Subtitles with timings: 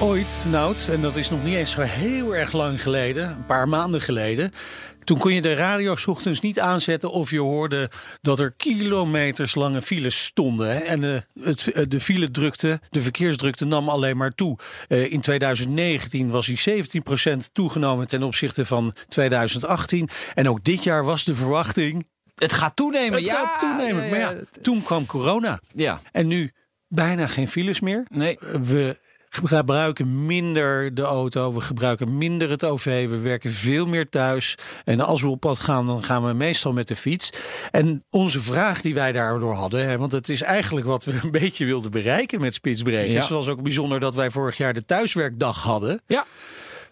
[0.00, 3.68] Ooit, Nout, en dat is nog niet eens zo heel erg lang geleden, een paar
[3.68, 4.52] maanden geleden.
[5.04, 9.54] Toen kon je de radio 's ochtends niet aanzetten of je hoorde dat er kilometers
[9.54, 10.68] lange files stonden.
[10.68, 10.78] Hè?
[10.78, 14.58] En de, het, de file drukte, de verkeersdrukte nam alleen maar toe.
[14.88, 16.84] Eh, in 2019 was hij
[17.34, 20.08] 17% toegenomen ten opzichte van 2018.
[20.34, 22.06] En ook dit jaar was de verwachting.
[22.34, 23.34] Het gaat toenemen, Het ja.
[23.34, 24.10] gaat toenemen.
[24.10, 25.60] Maar ja, toen kwam corona.
[25.74, 26.00] Ja.
[26.12, 26.52] En nu
[26.88, 28.06] bijna geen files meer.
[28.08, 28.38] Nee.
[28.62, 28.98] We
[29.44, 34.54] gebruiken minder de auto, we gebruiken minder het OV, we werken veel meer thuis.
[34.84, 37.30] En als we op pad gaan, dan gaan we meestal met de fiets.
[37.70, 41.30] En onze vraag die wij daardoor hadden, hè, want het is eigenlijk wat we een
[41.30, 43.12] beetje wilden bereiken met Spitsbrekers.
[43.12, 43.20] Ja.
[43.20, 46.00] Het was ook bijzonder dat wij vorig jaar de thuiswerkdag hadden.
[46.06, 46.24] Ja.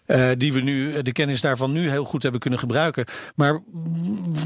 [0.05, 3.05] Eh, die we nu, de kennis daarvan nu heel goed hebben kunnen gebruiken.
[3.35, 3.59] Maar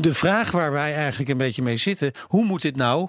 [0.02, 3.08] de vraag waar wij eigenlijk een beetje mee zitten, hoe moet dit nou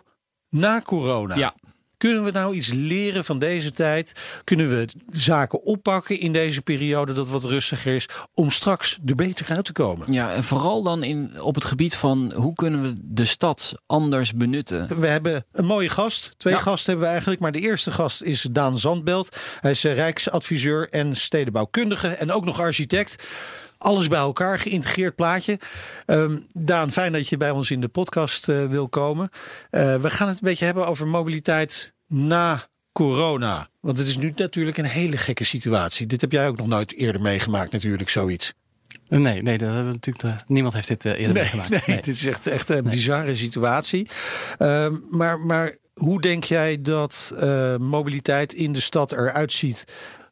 [0.49, 1.35] na corona?
[1.35, 1.55] Ja.
[2.03, 4.13] Kunnen we nou iets leren van deze tijd?
[4.45, 9.47] Kunnen we zaken oppakken in deze periode dat wat rustiger is, om straks er beter
[9.49, 10.13] uit te komen?
[10.13, 14.35] Ja, en vooral dan in, op het gebied van hoe kunnen we de stad anders
[14.35, 15.01] benutten.
[15.01, 16.35] We hebben een mooie gast.
[16.37, 16.59] Twee Ja.
[16.61, 17.41] gasten hebben we eigenlijk.
[17.41, 19.37] Maar de eerste gast is Daan Zandbelt.
[19.61, 22.09] Hij is eh, Rijksadviseur en stedenbouwkundige.
[22.09, 23.25] En ook nog architect.
[23.79, 25.59] Alles bij elkaar, geïntegreerd plaatje.
[26.07, 29.29] Ehm, Daan, fijn dat je bij ons in de podcast eh, wil komen.
[29.71, 33.69] Eh, we gaan het een beetje hebben over mobiliteit na corona.
[33.81, 36.07] Want het is nu natuurlijk een hele gekke situatie.
[36.07, 38.53] Dit heb jij ook nog nooit eerder meegemaakt natuurlijk, zoiets.
[39.09, 41.87] Nee, nee dat hebben natuurlijk, eh, niemand heeft dit eh, eerder Nee, meegemaakt.
[41.87, 44.09] nee, het is echt, echt een bizarre situatie.
[44.59, 49.85] Ehm, maar, maar hoe denk jij dat eh, mobiliteit in de stad eruit ziet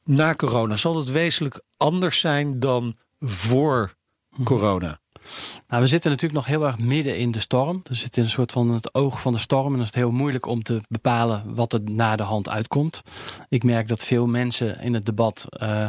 [0.05, 0.77] na corona?
[0.77, 3.95] Zal het wezenlijk anders zijn dan voor
[4.45, 5.01] corona?
[5.69, 7.81] Nou, we zitten natuurlijk nog heel erg midden in de storm.
[7.85, 9.67] We zitten in een soort van het oog van de storm.
[9.67, 13.03] En dan is het heel moeilijk om te bepalen wat er na de hand uitkomt.
[13.49, 15.83] Ik merk dat veel mensen in het debat, eh,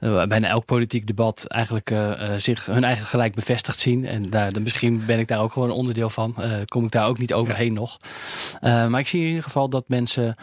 [0.00, 4.06] eh, bijna elk politiek debat, eigenlijk eh, zich hun eigen gelijk bevestigd zien.
[4.06, 6.34] En daar, dan misschien ben ik daar ook gewoon een onderdeel van.
[6.64, 7.96] Kom ik daar ook niet overheen nog.
[8.60, 10.34] Maar ik zie in ieder geval dat mensen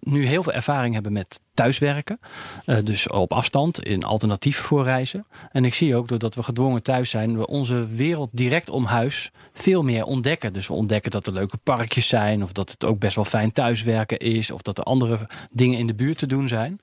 [0.00, 2.20] nu heel veel ervaring hebben met thuiswerken.
[2.64, 5.26] Eh, dus op afstand, in alternatief voor reizen.
[5.52, 9.30] En ik zie ook doordat we gedwongen thuis zijn, we onze wereld direct om huis
[9.52, 10.52] veel meer ontdekken.
[10.52, 13.52] Dus we ontdekken dat er leuke parkjes zijn, of dat het ook best wel fijn
[13.52, 15.18] thuiswerken is, of dat er andere
[15.50, 16.80] dingen in de buurt te doen zijn.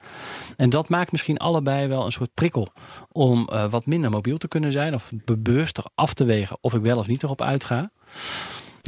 [0.55, 2.67] En dat maakt misschien allebei wel een soort prikkel
[3.11, 6.81] om eh, wat minder mobiel te kunnen zijn, of bewuster af te wegen of ik
[6.81, 7.91] wel of niet erop uitga.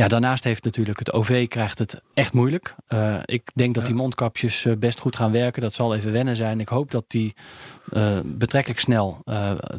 [0.02, 2.76] Ja, daarnaast heeft natuurlijk het OV krijgt het echt moeilijk.
[2.88, 5.62] Eh, ik denk dat die mondkapjes eh, best goed gaan werken.
[5.62, 6.60] Dat zal even wennen zijn.
[6.60, 7.34] Ik hoop dat die
[7.92, 9.24] eh, betrekkelijk snel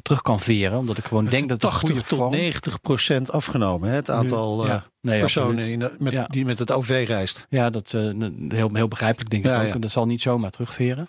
[0.02, 0.78] terug kan veren.
[0.78, 2.30] Omdat ik gewoon denk dat het een 80 goede tot vorm...
[2.30, 3.88] 90 procent afgenomen.
[3.88, 3.94] Hè?
[3.94, 4.84] Het aantal Nu, ja.
[5.00, 6.26] Nee, personen in met, Ja.
[6.28, 7.46] die met het OV reist.
[7.48, 7.92] Ja, dat is
[8.48, 9.82] heel, heel begrijpelijk denk ik Ja, ook.
[9.82, 11.08] dat zal niet zomaar terugveren.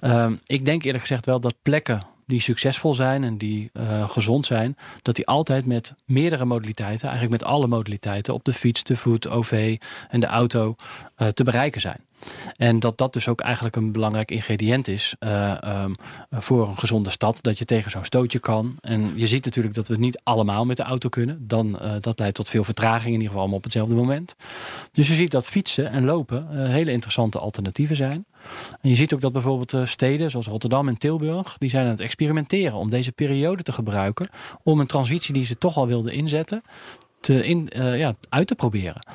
[0.00, 4.46] Ehm, ik denk eerlijk gezegd wel dat plekken die succesvol zijn en die eh, gezond
[4.46, 8.96] zijn, dat die altijd met meerdere modaliteiten, eigenlijk met alle modaliteiten, op de fiets, de
[8.96, 9.76] voet, OV
[10.08, 10.76] en de auto
[11.16, 11.98] eh, te bereiken zijn.
[12.56, 15.92] En dat dat dus ook eigenlijk een belangrijk ingrediënt is eh, ehm,
[16.30, 17.38] voor een gezonde stad.
[17.40, 18.72] Dat je tegen zo'n stootje kan.
[18.80, 21.38] En je ziet natuurlijk dat we niet allemaal met de auto kunnen.
[21.46, 24.36] Dan, eh, dat leidt tot veel vertraging, in ieder geval allemaal op hetzelfde moment.
[24.92, 28.24] Dus je ziet dat fietsen en lopen eh, hele interessante alternatieven zijn.
[28.80, 32.00] En je ziet ook dat bijvoorbeeld steden zoals Rotterdam en Tilburg, die zijn aan het
[32.00, 34.28] experimenteren om deze periode te gebruiken.
[34.62, 36.62] Om een transitie die ze toch al wilden inzetten,
[37.24, 39.06] te in, eh, ja, uit te proberen.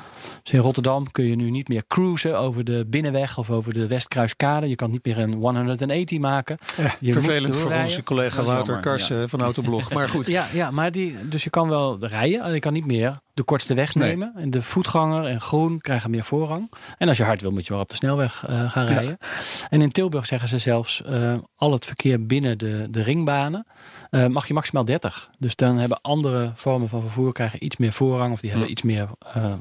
[0.42, 3.86] Dus in Rotterdam kun je nu niet meer cruisen over de binnenweg of over de
[3.86, 4.68] Westkruiskade.
[4.68, 6.58] Je kan niet meer een 180 maken.
[6.76, 9.20] Ja, Je moet vervelend voor onze collega Wouter Kars ja.
[9.20, 9.92] eh, van Autoblog.
[9.92, 12.86] Maar goed, Ja, ja maar die, dus je kan wel rijden, alleen je kan niet
[12.86, 14.08] meer de kortste weg Nee.
[14.08, 14.32] nemen.
[14.36, 16.70] En de voetganger en groen krijgen meer voorrang.
[16.98, 19.18] En als je hard wil, moet je wel op de snelweg eh, gaan rijden.
[19.70, 23.66] En in Tilburg zeggen ze zelfs, eh, al het verkeer binnen de, de ringbanen
[24.10, 25.30] eh, mag je maximaal 30.
[25.38, 28.32] Dus dan hebben andere vormen van vervoer krijgen iets meer voorrang.
[28.32, 29.08] Of die hebben iets meer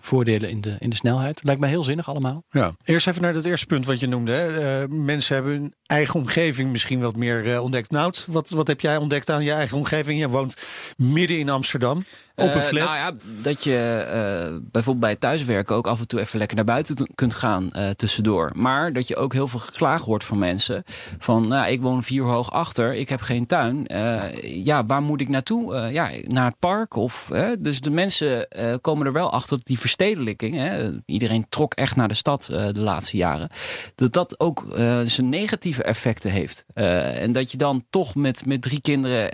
[0.02, 1.44] voordelen in de, in de snelheid.
[1.44, 2.44] Lijkt me heel zinnig allemaal.
[2.50, 2.72] Ja.
[2.84, 4.32] Eerst even naar dat eerste punt wat je noemde.
[4.32, 4.88] Hè.
[4.88, 7.92] Mensen hebben hun eigen omgeving misschien wat meer ontdekt.
[7.92, 10.20] Nout, wat, wat heb jij ontdekt aan je eigen omgeving?
[10.20, 10.58] Je woont
[10.98, 12.06] midden in Amsterdam.
[12.36, 12.88] Op een flat?
[12.88, 16.66] nou ja, dat je eh, bijvoorbeeld bij thuiswerken ook af en toe even lekker naar
[16.66, 18.52] buiten kunt gaan eh, tussendoor.
[18.54, 20.84] Maar dat je ook heel veel geklaagd hoort van mensen.
[21.18, 23.88] Van, nou, ik woon vier hoog achter, ik heb geen tuin.
[23.88, 25.76] Eh, ja, waar moet ik naartoe?
[25.92, 26.96] Ja, naar het park?
[26.96, 27.32] Of?
[27.60, 28.48] Dus de mensen
[28.82, 33.18] komen er wel achter die verstedelijking, hè, iedereen trok echt naar de stad de laatste
[33.18, 33.50] jaren,
[33.96, 34.66] dat dat ook
[35.06, 36.66] zijn negatieve effecten heeft.
[36.74, 39.32] En dat je dan toch met, met drie kinderen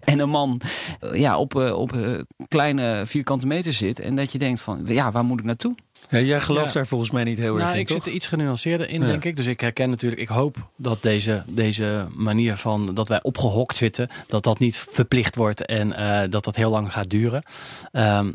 [0.00, 0.60] en een man
[1.12, 1.92] ja, op, op
[2.48, 4.00] kleine vierkante meter zit.
[4.00, 5.74] En dat je denkt van, ja, waar moet ik naartoe?
[6.10, 6.72] Ja, jij gelooft Ja.
[6.72, 7.96] daar volgens mij niet heel erg Nou, in, ik toch?
[7.96, 9.06] zit er iets genuanceerder in, Ja.
[9.06, 9.36] denk ik.
[9.36, 14.08] Dus ik herken natuurlijk, ik hoop dat deze, deze manier van dat wij opgehokt zitten,
[14.26, 17.42] dat dat niet verplicht wordt en eh, dat dat heel lang gaat duren.
[17.92, 18.30] Ehm,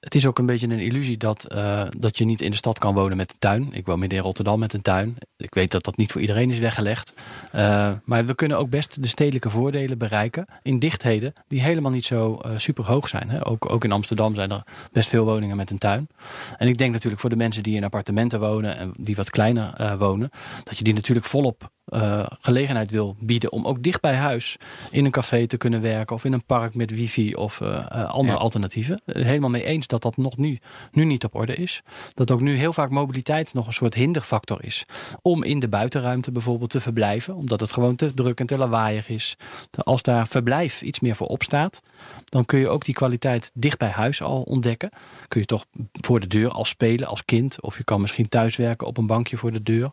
[0.00, 2.78] het is ook een beetje een illusie dat, eh, dat je niet in de stad
[2.78, 3.68] kan wonen met een tuin.
[3.72, 5.16] Ik woon midden in Rotterdam met een tuin.
[5.36, 7.12] Ik weet dat dat niet voor iedereen is weggelegd.
[7.52, 12.04] Eh, maar we kunnen ook best de stedelijke voordelen bereiken in dichtheden die helemaal niet
[12.04, 13.30] zo eh, super hoog zijn.
[13.30, 13.46] Hè.
[13.46, 14.62] Ook, ook in Amsterdam zijn er
[14.92, 16.08] best veel woningen met een tuin.
[16.56, 19.96] En ik denk natuurlijk voor de mensen die in appartementen wonen en die wat kleiner
[19.98, 20.30] wonen,
[20.64, 24.56] dat je die natuurlijk volop eh, gelegenheid wil bieden om ook dicht bij huis
[24.90, 28.10] in een café te kunnen werken of in een park met wifi of eh, eh,
[28.10, 28.42] andere Ja.
[28.42, 29.02] alternatieven.
[29.04, 30.58] Helemaal mee eens dat dat nog nu,
[30.92, 31.82] nu niet op orde is.
[32.14, 34.84] Dat ook nu heel vaak mobiliteit nog een soort hinderfactor is
[35.22, 39.08] om in de buitenruimte bijvoorbeeld te verblijven, omdat het gewoon te druk en te lawaaiig
[39.08, 39.36] is.
[39.76, 41.82] Als daar verblijf iets meer voor opstaat,
[42.24, 44.90] dan kun je ook die kwaliteit dicht bij huis al ontdekken.
[45.28, 48.86] Kun je toch voor de deur al spelen als kind, of je kan misschien thuiswerken
[48.86, 49.90] op een bankje voor de deur.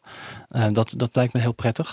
[0.72, 1.85] Dat, dat lijkt me heel prettig.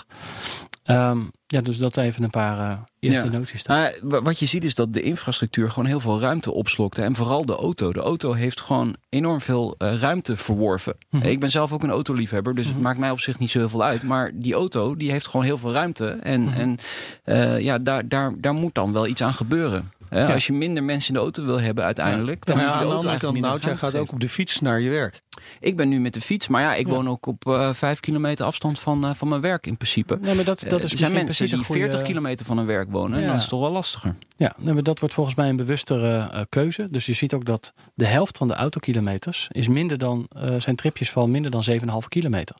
[0.83, 3.31] Ehm, ja, dus dat even een paar eh, eerste Ja.
[3.37, 3.63] noties.
[3.63, 7.01] Nou, wa- wat je ziet is dat de infrastructuur gewoon heel veel ruimte opslokte.
[7.01, 7.91] En vooral de auto.
[7.93, 10.95] De auto heeft gewoon enorm veel eh, ruimte verworven.
[11.09, 11.27] Mhm.
[11.27, 13.69] Ik ben zelf ook een autoliefhebber, dus het maakt mij op zich niet zo heel
[13.69, 14.03] veel uit.
[14.03, 16.07] Maar die auto die heeft gewoon heel veel ruimte.
[16.07, 16.59] En, Mhm.
[16.59, 16.77] en
[17.23, 19.91] eh, ja, daar, daar, daar moet dan wel iets aan gebeuren.
[20.13, 20.33] Ja.
[20.33, 22.83] Als je minder mensen in de auto wil hebben uiteindelijk, dan moet ja, je de
[22.85, 25.21] de auto andere kant, nou, jij gaat ook op de fiets naar je werk.
[25.59, 28.79] Ik ben nu met de fiets, maar ja, ik woon ook op vijf kilometer afstand
[28.79, 30.17] van, eh, van mijn werk in principe.
[30.21, 31.79] Nee, maar dat, dat Eh, is er zijn misschien mensen die een goede...
[31.81, 33.19] 40 kilometer van hun werk wonen.
[33.19, 34.15] En dan is het toch wel lastiger.
[34.37, 36.87] Ja, nee, maar dat wordt volgens mij een bewustere keuze.
[36.91, 40.27] Dus je ziet ook dat de helft van de autokilometers is minder dan,
[40.57, 42.55] zijn tripjes van minder dan 7,5 kilometer.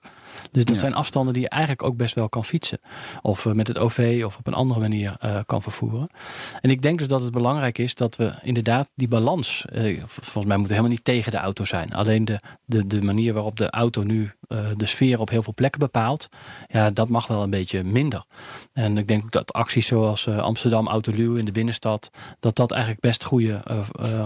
[0.51, 0.81] Dus dat Ja.
[0.81, 2.79] zijn afstanden die je eigenlijk ook best wel kan fietsen.
[3.21, 6.07] Of met het OV of op een andere manier kan vervoeren.
[6.61, 9.65] En ik denk dus dat het belangrijk is dat we inderdaad die balans.
[9.71, 11.93] eh, volgens mij moet het helemaal niet tegen de auto zijn.
[11.93, 15.53] Alleen de, de, de manier waarop de auto nu eh, de sfeer op heel veel
[15.53, 16.27] plekken bepaalt.
[16.67, 18.23] Ja, dat mag wel een beetje minder.
[18.73, 22.09] En ik denk ook dat acties zoals eh, Amsterdam Autoluw in de binnenstad,
[22.39, 23.61] dat dat eigenlijk best goede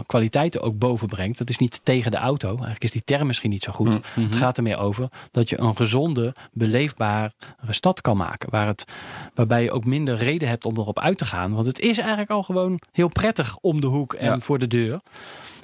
[0.05, 1.37] kwaliteiten ook bovenbrengt.
[1.37, 2.47] Dat is niet tegen de auto.
[2.49, 3.99] Eigenlijk is die term misschien niet zo goed.
[4.13, 7.31] Het gaat er meer over dat je een gezonde, beleefbare
[7.69, 8.49] stad kan maken.
[8.49, 8.85] Waar het,
[9.33, 11.53] waarbij je ook minder reden hebt om erop uit te gaan.
[11.53, 14.39] Want het is eigenlijk al gewoon heel prettig om de hoek en Ja.
[14.39, 14.99] voor de deur.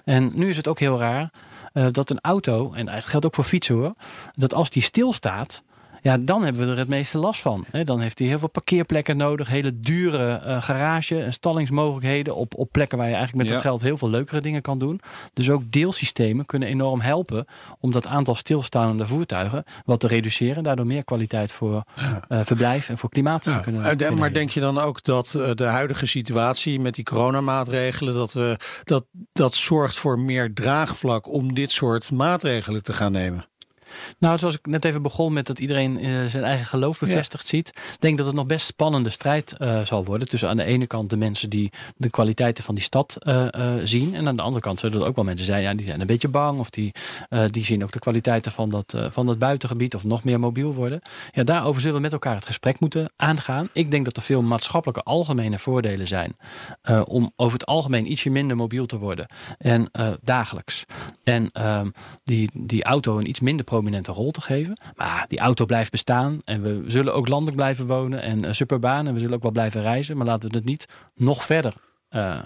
[0.05, 1.31] En nu is het ook heel raar
[1.73, 3.93] eh, dat een auto, en dat geldt ook voor fietsen hoor,
[4.35, 5.63] dat als die stilstaat,
[6.03, 7.65] ja, dan hebben we er het meeste last van.
[7.71, 12.55] Hè, dan heeft hij heel veel parkeerplekken nodig, hele dure eh, garage en stallingsmogelijkheden op,
[12.57, 13.61] op plekken waar je eigenlijk met Ja.
[13.61, 15.01] dat geld heel veel leukere dingen kan doen.
[15.33, 17.45] Dus ook deelsystemen kunnen enorm helpen
[17.79, 20.55] om dat aantal stilstaande voertuigen wat te reduceren.
[20.55, 21.83] En daardoor meer kwaliteit voor
[22.27, 23.81] eh, verblijf en voor klimaat te Ja, kunnen.
[23.81, 28.33] eh, kunnen maar denk je dan ook dat de huidige situatie met die coronamaatregelen, dat,
[28.33, 33.45] we, dat dat zorgt voor meer draagvlak om dit soort maatregelen te gaan nemen?
[34.19, 37.73] Nou, zoals ik net even begon met dat iedereen eh, zijn eigen geloof bevestigd ziet.
[37.99, 40.27] denk dat het nog best spannende strijd eh, zal worden.
[40.27, 43.47] Tussen aan de ene kant de mensen die de kwaliteiten van die stad eh,
[43.83, 44.15] zien.
[44.15, 45.61] En aan de andere kant zullen er ook wel mensen zijn.
[45.61, 46.59] Ja, die zijn een beetje bang.
[46.59, 46.91] Of die,
[47.47, 49.95] die zien ook de kwaliteiten van dat, van dat buitengebied.
[49.95, 51.01] Of nog meer mobiel worden.
[51.31, 53.67] Ja, daarover zullen we met elkaar het gesprek moeten aangaan.
[53.73, 56.35] Ik denk dat er veel maatschappelijke algemene voordelen zijn.
[57.05, 59.27] om over het algemeen ietsje minder mobiel te worden.
[59.57, 59.91] En
[60.23, 60.85] dagelijks.
[61.23, 61.89] En ehm,
[62.23, 64.79] die, die auto een iets minder prominente rol te geven.
[64.95, 66.39] Maar die auto blijft bestaan.
[66.45, 68.21] En we zullen ook landelijk blijven wonen.
[68.21, 69.07] En uh, suburbaan.
[69.07, 70.17] En we zullen ook wel blijven reizen.
[70.17, 70.85] Maar laten we het niet
[71.15, 71.73] nog verder
[72.09, 72.39] uh,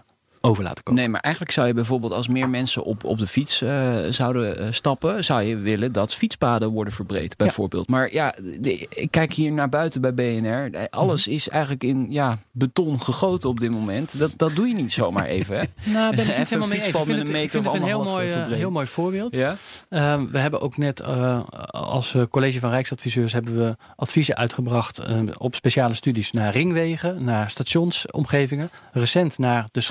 [0.48, 1.01] over laten komen.
[1.01, 4.62] Nee, maar eigenlijk zou je bijvoorbeeld als meer mensen op, op de fiets uh, zouden
[4.62, 7.86] uh, stappen, zou je willen dat fietspaden worden verbreed, bijvoorbeeld.
[7.88, 7.96] Ja.
[7.96, 10.88] Maar ja, de, ik kijk hier naar buiten bij BNR.
[10.89, 11.39] Alles mm -hmm.
[11.39, 14.20] is eigenlijk in ja, beton gegoten op dit moment.
[14.20, 15.58] Dat, dat doe je niet zomaar even.
[15.58, 15.63] Hè?
[15.92, 16.88] nou, ben ik helemaal mee eens.
[16.88, 19.38] Ik vind het, ik vind het een heel mooi, heel mooi voorbeeld.
[19.38, 19.56] Ja?
[19.89, 21.39] Uh, we hebben ook net uh,
[21.70, 25.01] als college van Rijksadviseurs hebben we adviezen uitgebracht
[25.38, 28.70] op speciale studies naar ringwegen, naar stationsomgevingen.
[28.92, 29.82] Recent naar de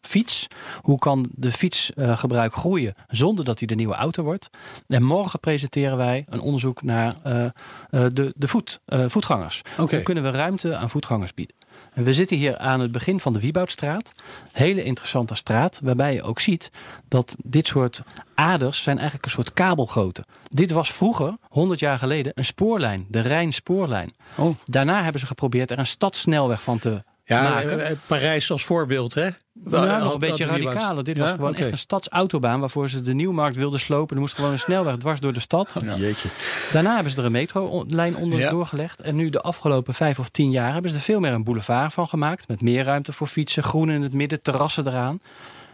[0.00, 0.46] fiets.
[0.80, 4.50] Hoe kan de fietsgebruik groeien zonder dat hij de nieuwe auto wordt?
[4.88, 7.46] En morgen presenteren wij een onderzoek naar uh,
[7.90, 9.62] de, de voet, uh, voetgangers.
[9.72, 9.94] Okay.
[9.94, 11.56] Hoe kunnen we ruimte aan voetgangers bieden?
[11.92, 14.12] En we zitten hier aan het begin van de Wieboudstraat.
[14.52, 16.70] Hele interessante straat, waarbij je ook ziet
[17.08, 18.02] dat dit soort
[18.34, 20.24] aders zijn eigenlijk een soort kabelgrootte.
[20.50, 24.12] Dit was vroeger, 100 jaar geleden, een spoorlijn, de Rijnspoorlijn.
[24.36, 24.56] Oh.
[24.64, 27.80] Daarna hebben ze geprobeerd er een stadssnelweg van te Ja, maken.
[27.80, 29.28] eh, eh, Parijs als voorbeeld, hè?
[29.52, 31.04] Wel, Ja, nog een beetje er radicaler.
[31.04, 34.14] Dit Ja, was gewoon echt een stadsautobaan waarvoor ze de Nieuwmarkt wilden slopen.
[34.14, 35.80] Er moest gewoon een snelweg dwars door de stad.
[35.96, 36.28] Jeetje.
[36.72, 38.50] Daarna hebben ze er een metrolijn onder Ja.
[38.50, 39.00] doorgelegd.
[39.00, 41.92] En nu de afgelopen vijf of tien jaar hebben ze er veel meer een boulevard
[41.92, 42.48] van gemaakt.
[42.48, 45.20] Met meer ruimte voor fietsen, groen in het midden, terrassen eraan.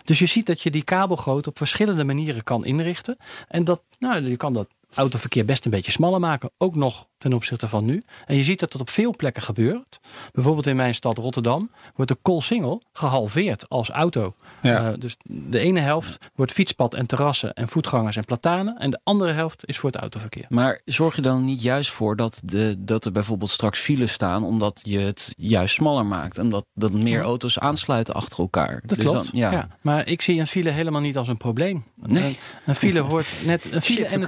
[0.05, 3.17] Dus je ziet dat je die kabelgrootte op verschillende manieren kan inrichten.
[3.49, 6.51] En dat, nou, je kan dat autoverkeer best een beetje smaller maken.
[6.59, 8.03] Ook nog ten opzichte van nu.
[8.27, 9.99] En je ziet dat dat op veel plekken gebeurt.
[10.33, 14.35] Bijvoorbeeld in mijn stad Rotterdam wordt de Koolsingel gehalveerd als auto.
[14.63, 14.91] Ja.
[14.93, 18.77] Eh, dus de ene helft wordt fietspad en terrassen en voetgangers en platanen.
[18.79, 20.47] En de andere helft is voor het autoverkeer.
[20.49, 24.45] Maar zorg je dan niet juist voor dat, de, dat er bijvoorbeeld straks files staan,
[24.45, 26.39] omdat je het juist smaller maakt?
[26.39, 28.81] Omdat dat meer auto's aansluiten achter elkaar.
[28.87, 29.31] Dat Dus klopt.
[29.31, 29.51] Dan, ja.
[29.53, 29.69] ja.
[29.81, 31.85] Maar ik zie een file helemaal niet als een probleem.
[31.97, 32.25] Nee.
[32.25, 33.73] Een, een file hoort net.
[33.73, 34.25] Een file en een-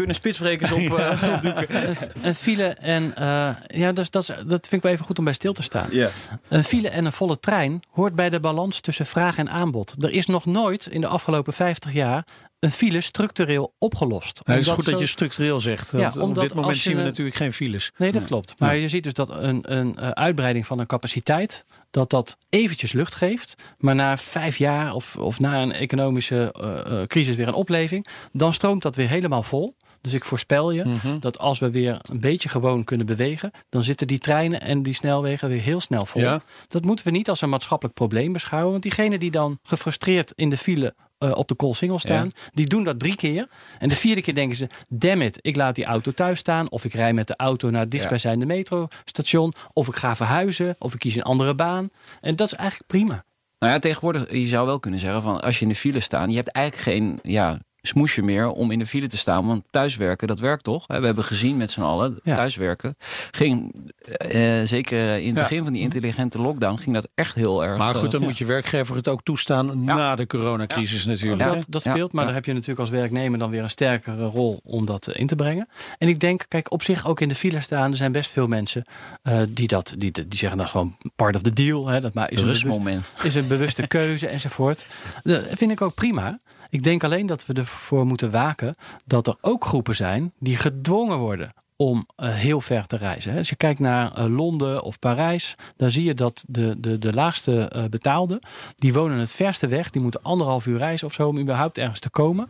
[0.62, 1.88] op, uh, opdoeken.
[1.88, 5.25] een, een file en eh, ja, dus dat, dat vind ik wel even goed om
[5.25, 5.88] bij stil te staan.
[5.90, 6.09] Ja.
[6.49, 9.95] Een file en een volle trein hoort bij de balans tussen vraag en aanbod.
[10.05, 12.25] Er is nog nooit in de afgelopen 50 jaar
[12.61, 14.40] een file structureel opgelost.
[14.45, 15.93] Het is goed dat je structureel zegt.
[15.93, 17.93] Ja, want op omdat dit moment zien we een- natuurlijk geen files.
[17.97, 18.55] Nee, dat klopt.
[18.59, 22.93] Maar je ziet dus dat een, een eh, uitbreiding van een capaciteit, dat dat eventjes
[22.93, 23.55] lucht geeft.
[23.79, 28.07] Maar na vijf jaar of, of na een economische eh, eh, crisis weer een opleving,
[28.33, 29.76] dan stroomt dat weer helemaal vol.
[30.00, 31.19] Dus ik voorspel je Mhm.
[31.19, 34.95] dat als we weer een beetje gewoon kunnen bewegen, dan zitten die treinen en die
[34.95, 36.21] snelwegen weer heel snel vol.
[36.23, 36.42] Ja.
[36.66, 38.71] Dat moeten we niet als een maatschappelijk probleem beschouwen.
[38.71, 42.85] Want diegenen die dan gefrustreerd in de file eh, op de koolsingel staan, die doen
[42.85, 43.49] dat drie keer.
[43.78, 46.71] En de vierde keer denken ze, damn it, ik laat die auto thuis staan.
[46.71, 49.52] Of ik rij met de auto naar het dichtstbijzijnde metrostation.
[49.73, 50.76] Of ik ga verhuizen.
[50.78, 51.90] Of ik kies een andere baan.
[52.21, 53.25] En dat is eigenlijk prima.
[53.59, 56.30] Nou ja, tegenwoordig, je zou wel kunnen zeggen van als je in de file staat,
[56.30, 59.46] je hebt eigenlijk geen ja, smoesje meer om in de file te staan.
[59.46, 60.87] Want thuiswerken, dat werkt toch?
[60.87, 62.34] We hebben gezien met z'n allen, Ja.
[62.34, 62.96] thuiswerken.
[63.30, 63.75] Ging,
[64.06, 65.42] eh, zeker in het Ja.
[65.42, 67.78] begin van die intelligente lockdown, ging dat echt heel erg.
[67.78, 71.42] Maar goed, eh, dan moet je werkgever het ook toestaan na de coronacrisis natuurlijk.
[71.54, 71.90] Dat, dat Ja.
[71.90, 72.26] speelt, maar Ja.
[72.26, 75.26] daar heb je natuurlijk als werknemer dan weer een sterkere rol om dat eh, in
[75.26, 75.68] te brengen.
[75.99, 78.46] En ik denk, kijk, op zich ook in de file staan, er zijn best veel
[78.46, 78.84] mensen
[79.22, 81.87] eh, die dat, die, die zeggen dat is gewoon part of the deal.
[81.87, 83.10] Hè, dat maar is een bewust- rustmoment.
[83.22, 84.87] is een bewuste keuze enzovoort.
[85.22, 86.40] Dat vind ik ook prima.
[86.70, 91.19] Ik denk alleen dat we ervoor moeten waken dat er ook groepen zijn die gedwongen
[91.19, 93.33] worden om eh, heel ver te reizen.
[93.33, 93.39] hè.
[93.39, 97.12] Als je kijkt naar eh, Londen of Parijs, dan zie je dat de, de, de
[97.12, 98.41] laagste eh, betaalden,
[98.77, 99.91] die wonen het verste weg.
[99.91, 102.49] Die moeten anderhalf uur reizen of zo om überhaupt ergens te komen.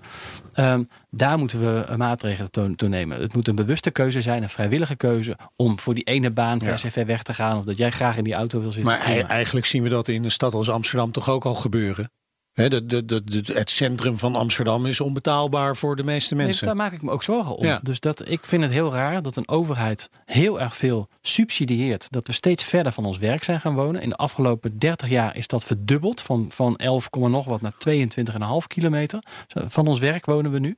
[0.52, 3.20] Ehm, daar moeten we maatregelen toe, nemen.
[3.20, 6.68] Het moet een bewuste keuze zijn, een vrijwillige keuze om voor die ene baan per
[6.68, 6.76] Ja.
[6.76, 7.58] se ver weg te gaan.
[7.58, 8.90] Of dat jij graag in die auto wil zitten.
[8.92, 12.10] Maar ei- eigenlijk zien we dat in een stad als Amsterdam toch ook al gebeuren.
[12.52, 16.44] Hè, de, de, de, de- het centrum van Amsterdam is onbetaalbaar voor de meeste Nee,
[16.46, 16.66] mensen.
[16.66, 17.64] daar maak ik me ook zorgen om.
[17.64, 17.80] Ja.
[17.82, 22.06] Dus dat, ik vind het heel raar dat een overheid heel erg veel subsidieert.
[22.10, 24.02] Dat we steeds verder van ons werk zijn gaan wonen.
[24.02, 26.20] In de afgelopen 30 jaar is dat verdubbeld.
[26.20, 29.22] Van, van 11, komma nog wat naar 22,5 kilometer.
[29.48, 30.76] Van ons werk wonen we nu.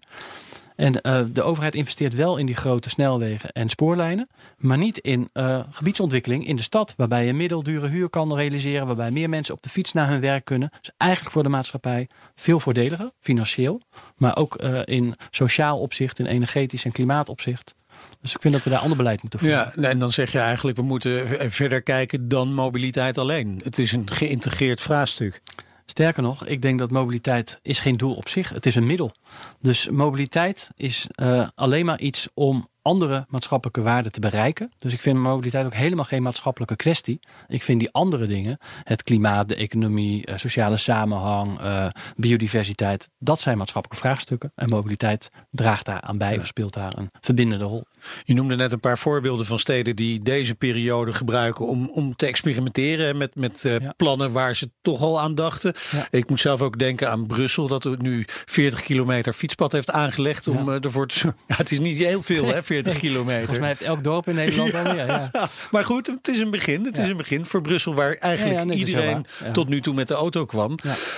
[0.77, 4.29] En eh, de overheid investeert wel in die grote snelwegen en spoorlijnen.
[4.57, 6.95] Maar niet in eh, gebiedsontwikkeling in de stad.
[6.97, 8.87] Waarbij je middeldure huur kan realiseren.
[8.87, 10.71] Waarbij meer mensen op de fiets naar hun werk kunnen.
[10.81, 13.11] Dus eigenlijk voor de maatschappij veel voordeliger.
[13.21, 13.81] Financieel.
[14.17, 16.19] Maar ook eh, in sociaal opzicht.
[16.19, 17.75] In energetisch en klimaatopzicht.
[18.21, 19.73] Dus ik vind dat we daar ander beleid moeten voeren.
[19.77, 23.61] Ja, en dan zeg je eigenlijk, we moeten verder kijken dan mobiliteit alleen.
[23.65, 25.43] Het is een geïntegreerd vraagstuk.
[25.87, 28.49] Sterker nog, ik denk dat mobiliteit is geen doel op zich.
[28.49, 29.13] Het is een middel.
[29.61, 34.73] Dus mobiliteit is eh, alleen maar iets om andere maatschappelijke waarden te bereiken.
[34.79, 37.21] Dus ik vind mobiliteit ook helemaal geen maatschappelijke kwestie.
[37.49, 41.87] Ik vind die andere dingen, het klimaat, de economie, eh, sociale samenhang, eh,
[42.17, 44.53] biodiversiteit, dat zijn maatschappelijke vraagstukken.
[44.55, 47.87] En mobiliteit draagt daar aan bij of speelt daar een verbindende rol.
[48.25, 52.27] Je noemde net een paar voorbeelden van steden die deze periode gebruiken om, om te
[52.27, 53.95] experimenteren met, met Ja.
[53.97, 55.75] plannen waar ze toch al aan dachten.
[55.91, 56.07] Ja.
[56.11, 60.49] Ik moet zelf ook denken aan Brussel, dat het nu 40 kilometer fietspad heeft aangelegd
[60.49, 60.75] om Ja.
[60.77, 61.41] eh, ervoor te zorgen.
[61.49, 63.39] Ja, het is niet heel veel, hè, 40 kilometer.
[63.39, 65.07] Volgens mij heeft elk dorp in Nederland wel meer.
[65.07, 65.31] Ja.
[65.71, 66.85] Maar goed, het is een begin.
[66.85, 70.15] Het is een begin voor Brussel, waar eigenlijk nee, iedereen tot nu toe met de
[70.15, 70.75] auto kwam.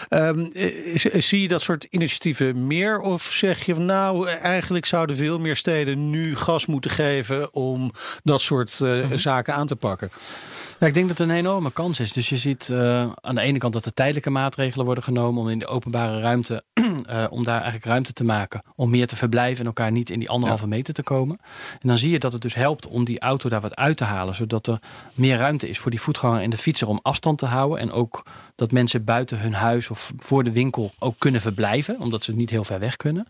[0.08, 2.98] Ehm, eh, zie je dat soort initiatieven meer?
[3.00, 7.54] Of zeg je van nou, eh, eigenlijk zouden veel meer steden nu gas moeten geven
[7.54, 7.90] om
[8.22, 9.16] dat soort Mhm.
[9.16, 10.10] zaken aan te pakken?
[10.84, 12.12] Ja, ik denk dat het een enorme kans is.
[12.12, 15.48] Dus je ziet uh, aan de ene kant dat er tijdelijke maatregelen worden genomen om
[15.48, 18.62] in de openbare ruimte, uh, om daar eigenlijk ruimte te maken.
[18.76, 20.68] Om meer te verblijven en elkaar niet in die anderhalve ja.
[20.68, 21.38] meter te komen.
[21.80, 24.04] En dan zie je dat het dus helpt om die auto daar wat uit te
[24.04, 24.34] halen.
[24.34, 24.78] Zodat er
[25.14, 27.78] meer ruimte is voor die voetganger en de fietser om afstand te houden.
[27.78, 28.22] En ook
[28.54, 32.00] dat mensen buiten hun huis of voor de winkel ook kunnen verblijven.
[32.00, 33.26] Omdat ze niet heel ver weg kunnen.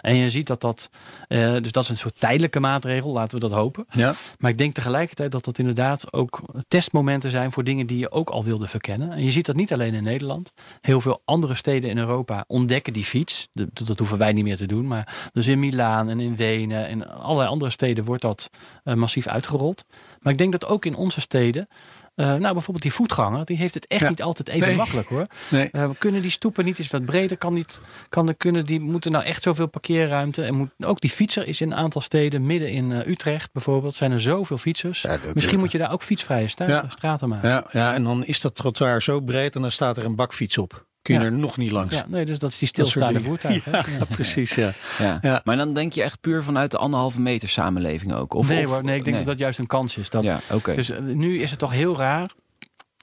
[0.00, 0.90] En je ziet dat dat,
[1.28, 3.12] uh, dus dat is een soort tijdelijke maatregel.
[3.12, 3.86] Laten we dat hopen.
[3.90, 4.14] Ja.
[4.38, 8.30] Maar ik denk tegelijkertijd dat dat inderdaad ook testmomenten zijn voor dingen die je ook
[8.30, 9.12] al wilde verkennen.
[9.12, 10.52] En je ziet dat niet alleen in Nederland.
[10.80, 13.48] Heel veel andere steden in Europa ontdekken die fiets.
[13.52, 14.86] Dat, dat hoeven wij niet meer te doen.
[14.86, 18.50] Maar dus in Milaan en in Wenen en allerlei andere steden wordt dat
[18.84, 19.84] uh, massief uitgerold.
[20.20, 21.68] Maar ik denk dat ook in onze steden
[22.16, 24.08] uh, nou, bijvoorbeeld die voetganger, die heeft het echt ja.
[24.08, 24.76] niet altijd even nee.
[24.76, 25.26] makkelijk hoor.
[25.48, 25.68] Nee.
[25.72, 27.36] Uh, kunnen die stoepen niet eens wat breder?
[27.36, 30.42] Kan niet, kan de, kunnen die, moeten nou echt zoveel parkeerruimte?
[30.42, 33.94] En moet, ook die fietser is in een aantal steden, midden in uh, Utrecht bijvoorbeeld,
[33.94, 35.02] zijn er zoveel fietsers.
[35.02, 36.84] Ja, Misschien moet je daar ook fietsvrije Ja.
[36.88, 37.48] straten maken.
[37.48, 40.58] Ja, ja, en dan is dat trottoir zo breed en dan staat er een bakfiets
[40.58, 40.86] op.
[41.04, 41.26] Kun je Ja.
[41.26, 41.94] er nog niet langs.
[41.96, 43.64] Ja, nee, dus dat is die stilstaande voertuig.
[43.64, 43.70] hè?
[43.98, 44.54] Ja, precies.
[44.54, 44.72] Ja.
[44.98, 45.18] Ja.
[45.22, 45.40] Ja.
[45.44, 48.34] Maar dan denk je echt puur vanuit de anderhalve meter samenleving ook?
[48.34, 50.10] Of, nee of- hoor, nee, ik denk dat dat juist een kans is.
[50.10, 50.74] Dat, Ja, oké.
[50.74, 52.30] Dus eh, nu is het toch heel raar.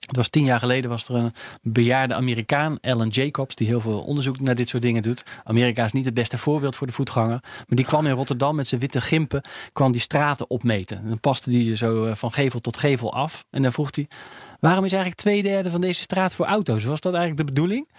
[0.06, 4.00] Het was tien jaar geleden was er een bejaarde Amerikaan, Alan Jacobs, die heel veel
[4.00, 5.24] onderzoek naar dit soort dingen doet.
[5.44, 7.40] Amerika is niet het beste voorbeeld voor de voetganger.
[7.42, 9.42] Maar die kwam in Rotterdam met zijn witte gimpen,
[9.74, 10.98] kwam die straten opmeten.
[10.98, 13.46] En dan paste die zo eh, van gevel tot gevel af.
[13.52, 14.08] En dan vroeg hij,
[14.62, 16.84] waarom is eigenlijk twee derde van deze straat voor auto's?
[16.84, 17.90] Was dat eigenlijk de bedoeling?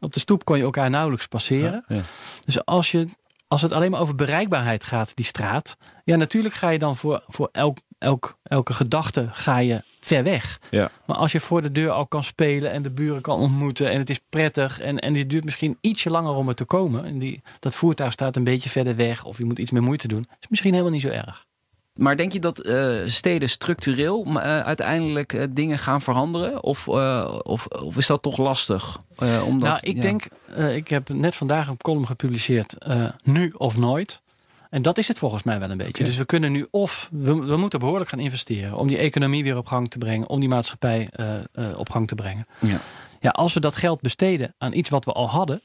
[0.00, 1.84] Op de stoep kon je elkaar nauwelijks passeren.
[1.88, 2.00] Ja.
[2.44, 3.08] Dus als, je,
[3.48, 5.76] als het alleen maar over bereikbaarheid gaat, die straat.
[6.04, 10.60] Ja, natuurlijk ga je dan voor, voor elk, elk, elke gedachte ga je ver weg.
[10.70, 10.90] Ja.
[11.06, 13.98] Maar als je voor de deur al kan spelen en de buren kan ontmoeten en
[13.98, 17.04] het is prettig en, en het duurt misschien ietsje langer om er te komen.
[17.04, 20.08] En die, dat voertuig staat een beetje verder weg of je moet iets meer moeite
[20.08, 20.26] doen.
[20.40, 21.48] Is misschien helemaal niet zo erg.
[21.94, 26.62] Maar denk je dat eh, steden structureel eh, uiteindelijk eh, dingen gaan veranderen?
[26.62, 28.98] Of, of, of is dat toch lastig?
[29.46, 30.02] Omdat, nou, ik ja.
[30.02, 30.28] denk,
[30.74, 32.76] ik heb net vandaag een column gepubliceerd,
[33.24, 34.20] nu of nooit.
[34.70, 36.04] En dat is het volgens mij wel een beetje.
[36.04, 39.56] Dus we kunnen nu of, we, we moeten behoorlijk gaan investeren om die economie weer
[39.56, 41.10] op gang te brengen, om die maatschappij
[41.76, 42.46] op gang te brengen.
[42.58, 42.80] Ja.
[43.20, 45.62] Ja, als we dat geld besteden aan iets wat we al hadden,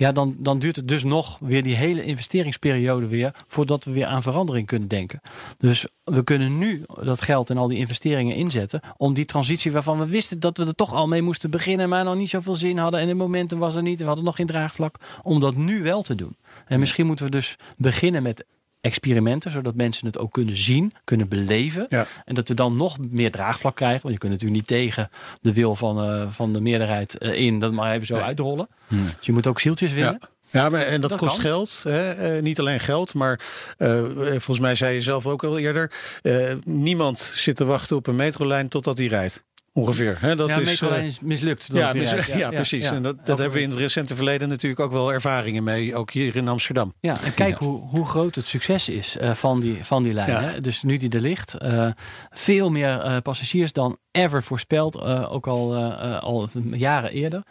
[0.00, 4.06] ja, dan, dan duurt het dus nog weer die hele investeringsperiode weer voordat we weer
[4.06, 5.20] aan verandering kunnen denken.
[5.58, 9.98] Dus we kunnen nu dat geld en al die investeringen inzetten om die transitie waarvan
[9.98, 12.78] we wisten dat we er toch al mee moesten beginnen, maar nog niet zoveel zin
[12.78, 15.56] hadden en het momentum was er niet en we hadden nog geen draagvlak, om dat
[15.56, 16.36] nu wel te doen.
[16.66, 18.44] En misschien moeten we dus beginnen met
[18.80, 21.86] experimenten, zodat mensen het ook kunnen zien, kunnen beleven.
[21.88, 22.06] Ja.
[22.24, 24.00] En dat we dan nog meer draagvlak krijgen.
[24.02, 27.58] Want je kunt natuurlijk niet tegen de wil van, eh, van de meerderheid eh, in.
[27.58, 28.24] Dat maar even zo Nee.
[28.24, 28.68] uitrollen.
[28.88, 30.16] Dus je moet ook zieltjes winnen.
[30.20, 30.28] Ja.
[30.52, 31.40] Ja, maar, en dat, Dat kost kan.
[31.44, 31.80] geld.
[31.82, 32.10] Hè?
[32.12, 33.40] Eh, niet alleen geld, maar
[34.28, 35.92] volgens mij zei je zelf ook al eerder.
[36.64, 39.44] niemand zit te wachten op een metrolijn totdat hij rijdt.
[39.72, 40.16] Ongeveer.
[40.20, 40.36] Hè?
[40.36, 41.68] Dat ja, is, metrolijn eh, is mislukt.
[41.72, 42.84] ja, mis- ja, precies.
[42.84, 42.92] ja.
[42.92, 45.96] En dat, dat hebben we in het recente verleden natuurlijk ook wel ervaringen mee.
[45.96, 46.94] Ook hier in Amsterdam.
[47.00, 50.30] Ja, en kijk Hoe, hoe groot het succes is eh, van, die, van die lijn.
[50.30, 50.40] Ja.
[50.40, 50.60] Hè?
[50.60, 51.90] Dus nu die er ligt, eh,
[52.30, 55.76] veel meer eh, passagiers dan ever voorspeld, eh, ook al,
[56.20, 57.42] al jaren eerder.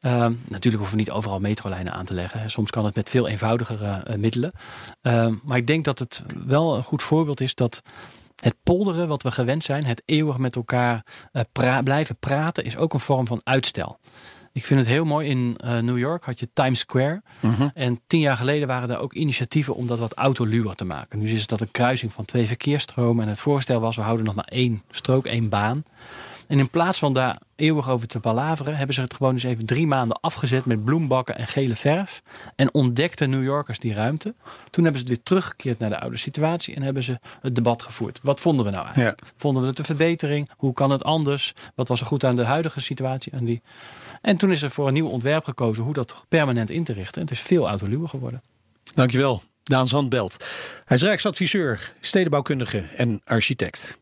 [0.00, 2.40] Eh, natuurlijk hoeven we niet overal metrolijnen aan te leggen.
[2.40, 2.48] Hè.
[2.48, 4.52] Soms kan het met veel eenvoudigere eh, middelen.
[5.00, 7.82] Eh, maar ik denk dat het wel een goed voorbeeld is dat
[8.42, 12.76] het polderen wat we gewend zijn, het eeuwig met elkaar eh, pra- blijven praten, is
[12.76, 13.98] ook een vorm van uitstel.
[14.52, 15.28] Ik vind het heel mooi.
[15.28, 17.22] In eh, New York had je Times Square.
[17.74, 21.18] En tien jaar geleden waren er ook initiatieven om dat wat autoluwer te maken.
[21.18, 23.22] Nu is dat een kruising van twee verkeersstromen.
[23.24, 25.82] En het voorstel was, we houden nog maar één strook, één baan.
[26.46, 29.66] En in plaats van daar eeuwig over te palaveren, hebben ze het gewoon eens even
[29.66, 32.22] drie maanden afgezet met bloembakken en gele verf.
[32.56, 34.34] En ontdekten New Yorkers die ruimte.
[34.70, 37.82] Toen hebben ze het weer teruggekeerd naar de oude situatie en hebben ze het debat
[37.82, 38.20] gevoerd.
[38.22, 39.20] Wat vonden we nou eigenlijk?
[39.36, 40.50] Vonden we het een verbetering?
[40.56, 41.54] Hoe kan het anders?
[41.74, 43.34] Wat was er goed aan de huidige situatie?
[43.34, 43.62] Aan die...
[44.20, 47.14] En toen is er voor een nieuw ontwerp gekozen hoe dat permanent in te richten.
[47.14, 48.42] En het is veel autoluwer geworden.
[48.94, 49.42] Dankjewel.
[49.62, 50.44] Daan Zandbelt.
[50.84, 53.98] Hij is Rijksadviseur, stedenbouwkundige en architect.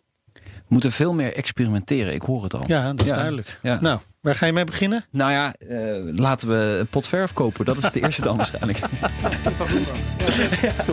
[0.71, 2.63] We moeten veel meer experimenteren, ik hoor het al.
[2.67, 3.15] Ja, dat is Ja.
[3.17, 3.59] duidelijk.
[3.63, 3.79] Ja.
[3.81, 5.05] Nou, waar ga je mee beginnen?
[5.11, 5.77] Nou ja, eh,
[6.17, 7.65] laten we een pot verf kopen.
[7.65, 8.79] Dat is het eerste dan waarschijnlijk.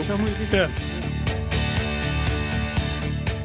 [0.05, 0.69] Zo moeilijk is het.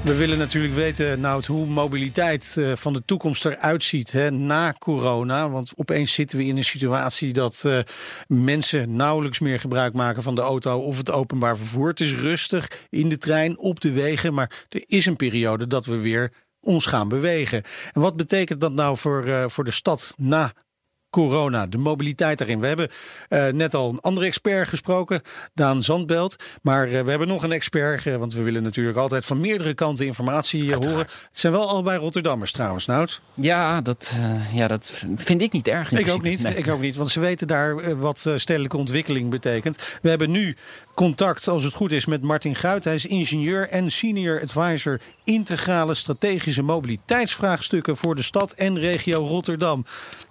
[0.04, 4.74] We willen natuurlijk weten, Nout, hoe mobiliteit eh, van de toekomst eruit ziet hè, na
[4.78, 5.50] corona.
[5.50, 7.78] Want opeens zitten we in een situatie dat eh,
[8.28, 11.88] mensen nauwelijks meer gebruik maken van de auto of het openbaar vervoer.
[11.88, 15.86] Het is rustig in de trein, op de wegen, maar er is een periode dat
[15.86, 17.62] we weer ons gaan bewegen.
[17.92, 20.52] En wat betekent dat nou voor, eh, voor de stad na
[21.12, 22.60] corona, de mobiliteit daarin.
[22.60, 22.88] We hebben
[23.28, 25.20] uh, net al een andere expert gesproken,
[25.54, 26.36] Daan Zandbelt.
[26.62, 29.74] Maar uh, we hebben nog een expert, uh, want we willen natuurlijk altijd van meerdere
[29.74, 30.98] kanten informatie horen.
[30.98, 33.20] Het zijn wel allebei Rotterdammers trouwens, Nout.
[33.34, 34.12] Ja, dat,
[34.52, 35.92] ja, dat vind ik niet erg.
[35.92, 36.54] Ik ook niet, nee.
[36.54, 39.98] ik ook niet, want ze weten daar wat stedelijke ontwikkeling betekent.
[40.02, 40.56] We hebben nu
[40.94, 42.84] contact, als het goed is, met Martin Guit.
[42.84, 49.84] Hij is ingenieur en senior advisor integrale strategische mobiliteitsvraagstukken voor de stad en regio Rotterdam.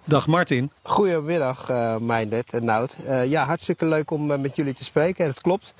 [0.05, 0.71] Dag Martin.
[0.81, 2.95] Goedemiddag, uh, Meindert en Nout.
[3.05, 5.25] Uh, ja, hartstikke leuk om uh, met jullie te spreken.
[5.25, 5.73] Het klopt.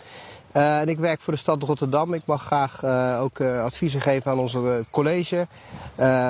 [0.52, 2.14] En ik werk voor de stad Rotterdam.
[2.14, 2.84] Ik mag graag
[3.20, 5.48] ook adviezen geven aan onze college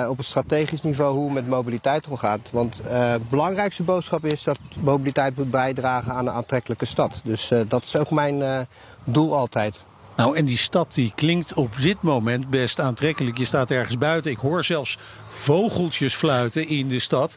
[0.08, 2.40] op het strategisch niveau hoe met mobiliteit omgaat.
[2.50, 7.20] Want de belangrijkste boodschap is dat mobiliteit moet bijdragen aan een aantrekkelijke stad.
[7.24, 8.66] Dus dat is ook mijn
[9.04, 9.80] doel altijd.
[10.16, 13.38] Nou, en die stad die klinkt op dit moment best aantrekkelijk.
[13.38, 14.30] Je staat ergens buiten.
[14.30, 17.36] Ik hoor zelfs vogeltjes fluiten in de stad.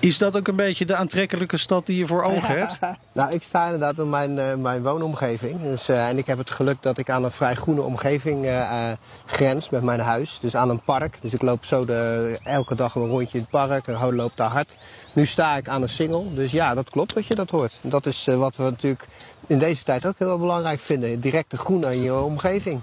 [0.00, 2.78] Is dat ook een beetje de aantrekkelijke stad die je voor ogen hebt?
[3.12, 5.62] nou, ik sta inderdaad in mijn, uh, mijn woonomgeving.
[5.62, 8.90] Dus, uh, en ik heb het geluk dat ik aan een vrij groene omgeving uh,
[9.26, 10.38] grens met mijn huis.
[10.40, 11.18] Dus aan een park.
[11.20, 14.50] Dus ik loop zo de, elke dag een rondje in het park en loop daar
[14.50, 14.76] hard.
[15.12, 16.34] Nu sta ik aan een single.
[16.34, 17.72] Dus ja, dat klopt dat je dat hoort.
[17.80, 19.06] Dat is wat we natuurlijk
[19.46, 21.20] in deze tijd ook heel belangrijk vinden.
[21.20, 22.80] Directe groen aan je omgeving.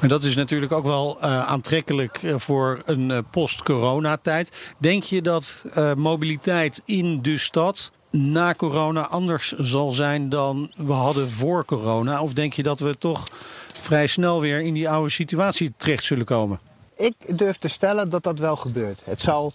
[0.00, 4.74] En dat is natuurlijk ook wel uh, aantrekkelijk eh, voor een uh, post-corona-tijd.
[4.78, 5.64] Denk je dat
[5.96, 12.22] mobiliteit in de stad na corona anders zal zijn dan we hadden voor corona?
[12.22, 13.28] Of denk je dat we toch
[13.72, 16.60] vrij snel weer in die oude situatie terecht zullen komen?
[16.96, 19.00] Ik durf te stellen dat dat wel gebeurt.
[19.04, 19.52] Het zal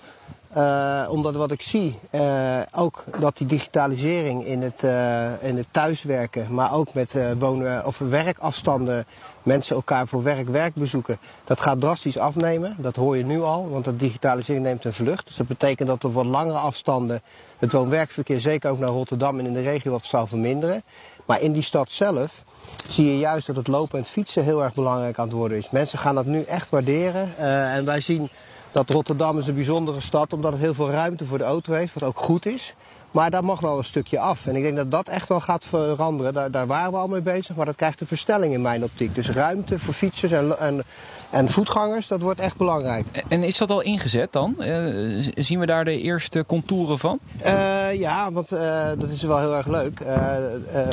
[0.57, 5.65] uh, omdat wat ik zie, uh, ook dat die digitalisering in het, uh, in het
[5.71, 9.05] thuiswerken, maar ook met wonen of werkafstanden,
[9.43, 12.75] mensen elkaar voor werk werk bezoeken, dat gaat drastisch afnemen.
[12.77, 15.25] Dat hoor je nu al, want dat digitalisering neemt een vlucht.
[15.27, 17.21] Dus dat betekent dat er wat langere afstanden
[17.57, 20.83] het woon-werkverkeer, zeker ook naar Rotterdam en in de regio, wat zal verminderen.
[21.25, 22.43] Maar in die stad zelf
[22.87, 25.69] zie je juist dat het lopen en fietsen heel erg belangrijk aan het worden is.
[25.69, 28.29] Mensen gaan dat nu echt waarderen en wij zien
[28.71, 31.93] dat Rotterdam is een bijzondere stad omdat het heel veel ruimte voor de auto heeft,
[31.93, 32.75] wat ook goed is.
[33.11, 34.47] Maar daar mag wel een stukje af.
[34.47, 36.33] En ik denk dat dat echt wel gaat veranderen.
[36.33, 39.15] Daar, daar waren we al mee bezig, maar dat krijgt een verstelling in mijn optiek.
[39.15, 40.83] Dus ruimte voor fietsers en, en,
[41.29, 43.05] en voetgangers, dat wordt echt belangrijk.
[43.27, 44.55] En is dat al ingezet dan?
[44.59, 47.19] Uh, zien we daar de eerste contouren van?
[47.45, 50.01] Uh, ja, want uh, dat is wel heel erg leuk.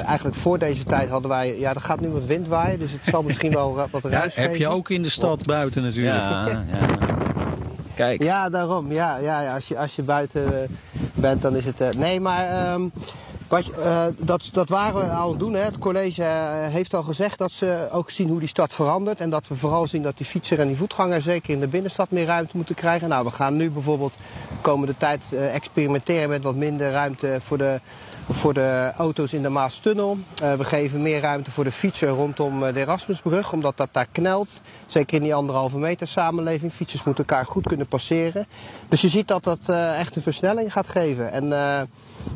[0.07, 1.59] eigenlijk voor deze tijd hadden wij...
[1.59, 4.41] Ja, er gaat nu wat wind waaien, dus het zal misschien wel wat ruis ja,
[4.41, 6.17] Heb je ook in de stad buiten natuurlijk.
[6.17, 7.14] Ja, ja.
[7.95, 8.23] Kijk.
[8.23, 8.93] Ja, daarom.
[8.93, 9.55] Ja, ja, ja.
[9.55, 10.69] Als, je, als je buiten
[11.15, 11.81] bent, dan is het...
[11.81, 12.73] Uh, nee, maar...
[12.73, 12.93] Um,
[13.63, 15.55] uh, dat, dat waren we al doen.
[15.55, 15.61] Hè.
[15.61, 16.29] Het college uh,
[16.73, 19.21] heeft al gezegd dat ze ook zien hoe die stad verandert.
[19.21, 22.11] En dat we vooral zien dat die fietser en die voetganger zeker in de binnenstad
[22.11, 23.09] meer ruimte moeten krijgen.
[23.09, 27.59] Nou, we gaan nu bijvoorbeeld de komende tijd uh, experimenteren met wat minder ruimte voor
[27.59, 27.81] de,
[28.31, 30.19] voor de auto's in de Maastunnel.
[30.35, 34.49] we geven meer ruimte voor de fietser rondom de Erasmusbrug, omdat dat daar knelt.
[34.87, 36.73] Zeker in die anderhalve meter samenleving.
[36.73, 38.47] Fietsers moeten elkaar goed kunnen passeren.
[38.89, 41.33] Dus je ziet dat dat uh, echt een versnelling gaat geven.
[41.33, 41.81] En uh,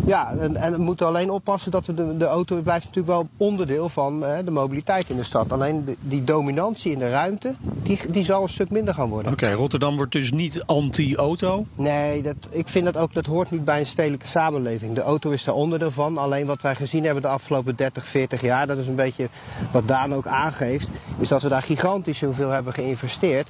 [0.07, 3.29] ja, en, en, we moeten alleen oppassen dat we de, de auto blijft natuurlijk wel
[3.37, 5.53] onderdeel van uh, de mobiliteit in de stad.
[5.53, 9.33] Alleen de, die dominantie in de ruimte, die, die zal een stuk minder gaan worden.
[9.33, 11.67] Oké, okay, Rotterdam wordt dus niet anti-auto?
[11.75, 14.95] Nee, dat, ik vind dat ook, dat hoort niet bij een stedelijke samenleving.
[14.95, 16.19] De auto is daar onderdeel van.
[16.19, 19.29] Alleen wat wij gezien hebben de afgelopen 30, 40 jaar, dat is een beetje
[19.71, 23.49] wat Daan ook aangeeft, is dat we daar gigantisch hoeveel hebben geïnvesteerd.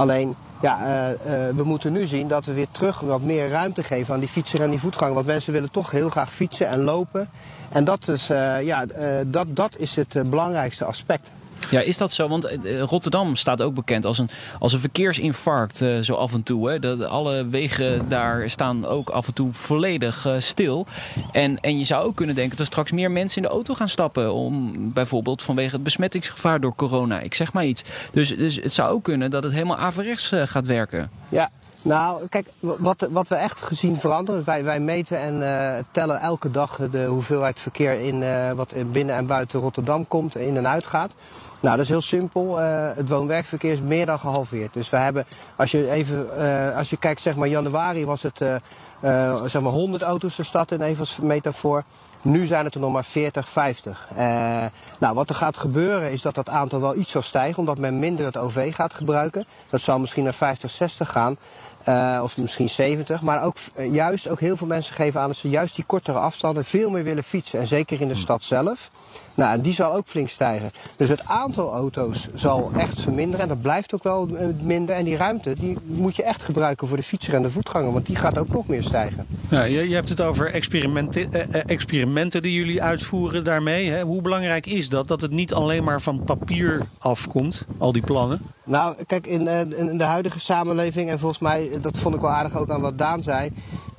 [0.00, 3.82] Alleen, ja, uh, uh, we moeten nu zien dat we weer terug wat meer ruimte
[3.82, 5.14] geven aan die fietser en die voetganger.
[5.14, 7.28] Want mensen willen toch heel graag fietsen en lopen.
[7.68, 8.86] En dat is, uh, ja,
[9.26, 11.30] dat, dat is het belangrijkste aspect.
[11.70, 12.28] Ja, is dat zo?
[12.28, 14.28] Want eh, Rotterdam staat ook bekend als een,
[14.58, 16.70] als een verkeersinfarct uh, zo af en toe.
[16.70, 16.78] Hè?
[16.78, 20.86] De, alle wegen daar staan ook af en toe volledig stil.
[21.32, 23.74] En, en je zou ook kunnen denken dat er straks meer mensen in de auto
[23.74, 24.34] gaan stappen.
[24.34, 27.20] Om, bijvoorbeeld vanwege het besmettingsgevaar door corona.
[27.20, 27.82] Ik zeg maar iets.
[28.12, 31.10] Dus, dus het zou ook kunnen dat het helemaal averechts gaat werken.
[31.28, 31.50] Ja,
[31.82, 34.44] nou, kijk, wat, wat we echt gezien veranderen.
[34.44, 39.16] Wij, wij meten en uh, tellen elke dag de hoeveelheid verkeer in, uh, wat binnen
[39.16, 41.10] en buiten Rotterdam komt, in en uit gaat.
[41.60, 42.60] Nou, dat is heel simpel.
[42.60, 44.72] Uh, het woon-werkverkeer is meer dan gehalveerd.
[44.72, 45.24] Dus we hebben,
[45.56, 46.28] als je even,
[46.76, 48.38] als je kijkt, zeg maar januari was het
[49.46, 51.84] zeg maar 100 auto's de stad in even als metafoor.
[52.22, 54.08] Nu zijn het er nog maar 40, 50.
[54.12, 54.18] Uh,
[55.00, 57.98] nou, wat er gaat gebeuren is dat dat aantal wel iets zal stijgen, omdat men
[57.98, 59.44] minder het OV gaat gebruiken.
[59.70, 61.36] Dat zal misschien naar 50, 60 gaan.
[61.88, 63.20] Uh, of misschien 70.
[63.20, 66.18] Maar ook uh, juist ook heel veel mensen geven aan dat ze juist die kortere
[66.18, 67.60] afstanden veel meer willen fietsen.
[67.60, 68.90] En zeker in de stad zelf.
[69.40, 70.70] Nou, die zal ook flink stijgen.
[70.96, 73.40] Dus het aantal auto's zal echt verminderen.
[73.40, 74.94] En dat blijft ook wel eh, minder.
[74.94, 77.92] En die ruimte die moet je echt gebruiken voor de fietser en de voetganger.
[77.92, 79.26] Want die gaat ook nog meer stijgen.
[79.50, 83.90] Ja, je, je hebt het over experimenten, eh, experimenten die jullie uitvoeren daarmee.
[83.90, 84.02] Hè?
[84.02, 85.08] Hoe belangrijk is dat?
[85.08, 88.40] Dat het niet alleen maar van papier afkomt, al die plannen?
[88.64, 92.56] Nou, kijk, in, in de huidige samenleving, en volgens mij, dat vond ik wel aardig
[92.56, 93.52] ook aan wat Daan zei.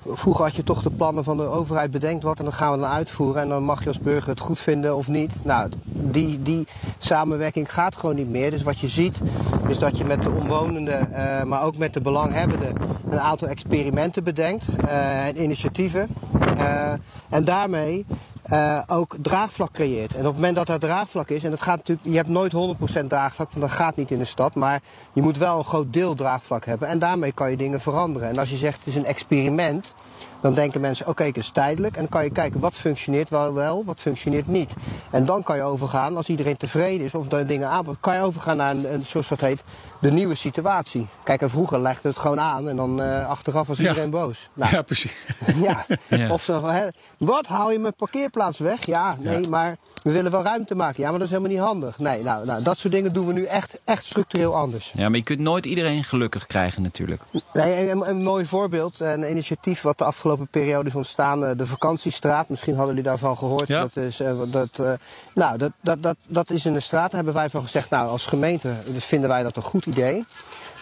[0.05, 2.79] Vroeger had je toch de plannen van de overheid bedenkt wat en dan gaan we
[2.79, 3.41] dan uitvoeren.
[3.41, 5.39] En dan mag je als burger het goed vinden of niet.
[5.43, 8.51] Nou, die, die samenwerking gaat gewoon niet meer.
[8.51, 9.19] Dus wat je ziet
[9.67, 12.73] is dat je met de omwonenden, uh, maar ook met de belanghebbenden
[13.09, 16.07] een aantal experimenten bedenkt uh, en initiatieven.
[16.57, 16.91] Uh,
[17.29, 18.05] en daarmee
[18.51, 20.13] uh, ook draagvlak creëert.
[20.13, 22.53] En op het moment dat er draagvlak is, en dat gaat natuurlijk, je hebt nooit
[23.03, 24.81] 100% draagvlak, want dat gaat niet in de stad, maar
[25.13, 28.29] je moet wel een groot deel draagvlak hebben en daarmee kan je dingen veranderen.
[28.29, 29.93] En als je zegt het is een experiment,
[30.41, 31.93] dan denken mensen, oké, okay, het is tijdelijk.
[31.95, 34.73] En dan kan je kijken wat functioneert wel, wel, wat functioneert niet.
[35.11, 38.21] En dan kan je overgaan, als iedereen tevreden is of de dingen aanpakt, kan je
[38.21, 39.63] overgaan naar een, een zoals dat heet,
[40.01, 41.07] de nieuwe situatie.
[41.23, 44.09] Kijk, en vroeger legde het gewoon aan en dan uh, achteraf was iedereen ja.
[44.09, 44.49] boos.
[44.53, 45.15] Nou, ja, precies.
[45.61, 45.85] Ja.
[46.09, 46.31] ja.
[46.31, 46.87] Of zo, hè,
[47.17, 48.85] wat, haal je mijn parkeerplaats weg?
[48.85, 49.49] Ja, nee, ja.
[49.49, 51.03] maar we willen wel ruimte maken.
[51.03, 51.99] Ja, maar dat is helemaal niet handig.
[51.99, 54.91] Nee, nou, nou, dat soort dingen doen we nu echt, echt structureel anders.
[54.93, 57.21] Ja, maar je kunt nooit iedereen gelukkig krijgen natuurlijk.
[57.53, 62.49] Nee, een, een mooi voorbeeld, een initiatief wat de afgelopen periode is ontstaan, de vakantiestraat.
[62.49, 63.67] Misschien hadden jullie daarvan gehoord.
[63.67, 63.81] Ja.
[63.81, 64.91] Dat, is, uh, dat, uh,
[65.33, 67.11] nou, dat, dat, dat, dat is in de straat.
[67.11, 69.90] Daar hebben wij van gezegd, nou, als gemeente vinden wij dat een goed idee.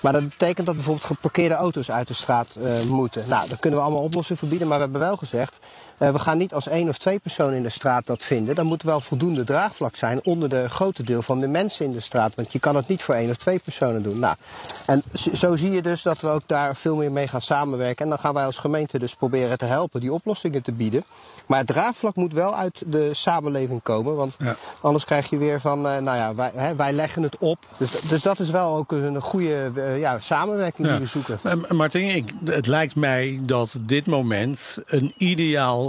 [0.01, 3.29] Maar dat betekent dat bijvoorbeeld geparkeerde auto's uit de straat uh, moeten.
[3.29, 5.59] Nou, daar kunnen we allemaal oplossingen verbieden, maar we hebben wel gezegd.
[5.99, 8.55] Uh, we gaan niet als één of twee personen in de straat dat vinden.
[8.55, 11.99] Dan moet wel voldoende draagvlak zijn onder de grote deel van de mensen in de
[11.99, 12.35] straat.
[12.35, 14.19] Want je kan het niet voor één of twee personen doen.
[14.19, 14.35] Nou,
[14.85, 18.03] en zo zie je dus dat we ook daar veel meer mee gaan samenwerken.
[18.03, 21.03] En dan gaan wij als gemeente dus proberen te helpen die oplossingen te bieden.
[21.49, 24.15] Maar het draagvlak moet wel uit de samenleving komen.
[24.15, 24.55] Want ja.
[24.81, 27.57] anders krijg je weer van, uh, nou ja, wij, hè, wij leggen het op.
[27.77, 30.93] Dus, dus, dat is wel ook een goede uh, ja, samenwerking ja.
[30.93, 31.39] die we zoeken.
[31.77, 35.88] Martin, ik, het lijkt mij dat dit moment een ideaal,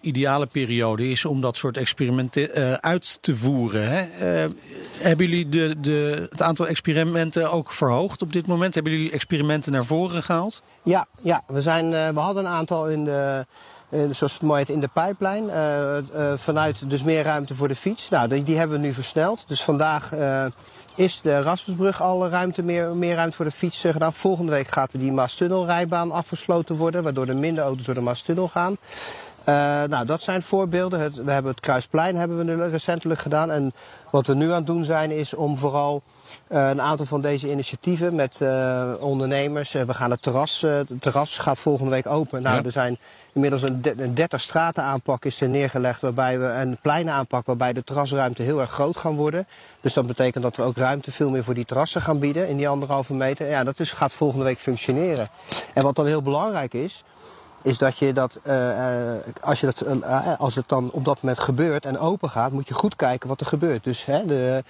[0.00, 3.90] ideale periode is om dat soort experimenten uit te voeren.
[3.90, 4.04] Hè?
[4.98, 8.74] hebben jullie de, de, het aantal experimenten ook verhoogd op dit moment?
[8.74, 10.62] Hebben jullie experimenten naar voren gehaald?
[10.82, 13.46] Ja, ja we, zijn, we hadden een aantal in de
[13.90, 15.50] zoals het mooi heet, in de pijplijn.
[16.38, 18.08] Vanuit dus meer ruimte voor de fiets.
[18.08, 19.44] Nou, die, die hebben we nu versneld.
[19.48, 20.12] Dus vandaag
[20.96, 24.12] is de Rasmusbrug al ruimte, meer, meer ruimte voor de fiets gedaan.
[24.12, 28.76] Volgende week gaat die Maastunnelrijbaan afgesloten worden, waardoor er minder auto's door de Maastunnel gaan.
[29.88, 31.00] Nou, dat zijn voorbeelden.
[31.00, 33.50] Het, we hebben het Kruisplein hebben we nu recentelijk gedaan.
[33.50, 33.72] En
[34.10, 36.02] wat we nu aan het doen zijn, is om vooral
[36.48, 39.72] uh, een aantal van deze initiatieven met uh, ondernemers.
[39.72, 42.42] We gaan het terras, het terras gaat volgende week open.
[42.42, 42.64] Nou, ja.
[42.64, 42.98] er zijn
[43.32, 46.00] inmiddels een, een 30 straten aanpak is er neergelegd.
[46.00, 49.46] Waarbij we een pleinen aanpak waarbij de terrasruimte heel erg groot gaan worden.
[49.80, 52.56] Dus dat betekent dat we ook ruimte veel meer voor die terrassen gaan bieden in
[52.56, 53.48] die anderhalve meter.
[53.48, 55.28] Ja, dat is, gaat volgende week functioneren.
[55.74, 57.04] En wat dan heel belangrijk is,
[57.66, 58.54] is dat je dat, uh,
[59.40, 62.68] als, je dat uh, als het dan op dat moment gebeurt en open gaat, moet
[62.68, 63.84] je goed kijken wat er gebeurt.
[63.84, 64.62] Dus hè, de,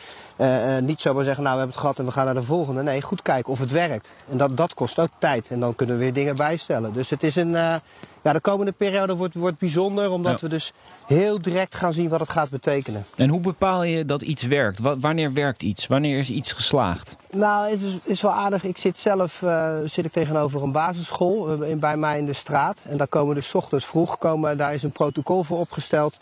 [0.82, 2.82] niet zomaar zeggen, nou we hebben het gehad en we gaan naar de volgende.
[2.82, 4.08] Nee, goed kijken of het werkt.
[4.30, 5.48] En dat, dat kost ook tijd.
[5.48, 6.92] En dan kunnen we weer dingen bijstellen.
[6.92, 7.80] Dus het is een,
[8.26, 10.46] ja, de komende periode wordt, wordt bijzonder, omdat ja.
[10.46, 10.72] we dus
[11.06, 13.04] heel direct gaan zien wat het gaat betekenen.
[13.16, 14.78] En hoe bepaal je dat iets werkt?
[14.80, 15.86] W wanneer werkt iets?
[15.86, 17.16] Wanneer is iets geslaagd?
[17.30, 18.64] Nou, het is, is wel aardig.
[18.64, 22.78] Ik zit zelf uh, zit ik tegenover een basisschool uh, bij mij in de straat.
[22.88, 26.16] En daar komen dus 's ochtends vroeg, komen, daar is een protocol voor opgesteld.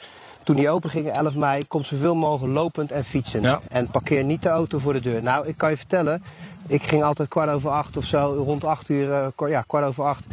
[0.44, 3.44] Toen die open gingen, 11 mei, komt zoveel mogelijk lopend en fietsend.
[3.44, 3.60] Ja.
[3.68, 5.22] En parkeer niet de auto voor de deur.
[5.22, 6.22] Nou, ik kan je vertellen,
[6.66, 10.04] ik ging altijd kwart over acht of zo, rond acht uur, uh, ja, kwart over
[10.04, 10.24] acht,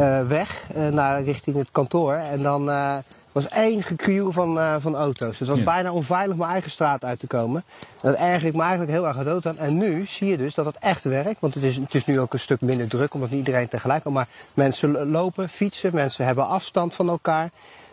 [0.00, 2.14] uh, weg uh, naar richting het kantoor.
[2.14, 2.96] En dan uh,
[3.32, 5.28] was één gekrioel van, van auto's.
[5.28, 5.64] Dus het was ja.
[5.64, 7.64] bijna onveilig mijn eigen straat uit te komen.
[8.02, 9.56] En dat erg ik me eigenlijk heel erg dood aan.
[9.56, 11.40] En nu zie je dus dat het echt werkt.
[11.40, 14.02] Want het is, het is nu ook een stuk minder druk, omdat niet iedereen tegelijk
[14.02, 14.12] kan.
[14.12, 17.50] Maar mensen lopen, fietsen, mensen hebben afstand van elkaar.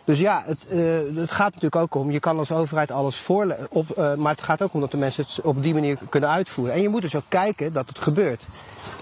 [0.08, 3.56] Dus ja, het, uh, het gaat natuurlijk ook om, je kan als overheid alles voor,
[3.70, 6.30] op, uh, maar het gaat ook om dat de mensen het op die manier kunnen
[6.30, 6.74] uitvoeren.
[6.74, 8.44] En je moet dus ook kijken dat het gebeurt.